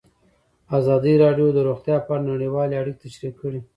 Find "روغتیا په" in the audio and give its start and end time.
1.67-2.11